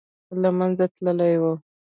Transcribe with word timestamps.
له 0.41 0.49
منځه 0.57 0.85
تللی 0.95 1.33
وو. 1.41 1.53